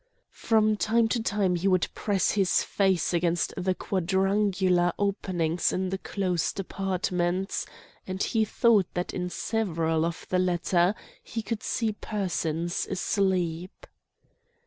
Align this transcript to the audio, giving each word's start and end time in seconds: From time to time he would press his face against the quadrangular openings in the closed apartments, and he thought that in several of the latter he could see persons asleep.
From 0.47 0.77
time 0.77 1.07
to 1.09 1.21
time 1.21 1.55
he 1.55 1.67
would 1.67 1.87
press 1.93 2.31
his 2.31 2.63
face 2.63 3.13
against 3.13 3.53
the 3.55 3.75
quadrangular 3.75 4.91
openings 4.97 5.71
in 5.71 5.89
the 5.89 5.99
closed 5.99 6.59
apartments, 6.59 7.67
and 8.07 8.23
he 8.23 8.43
thought 8.43 8.87
that 8.95 9.13
in 9.13 9.29
several 9.29 10.03
of 10.03 10.25
the 10.29 10.39
latter 10.39 10.95
he 11.21 11.43
could 11.43 11.61
see 11.61 11.91
persons 11.91 12.87
asleep. 12.89 13.85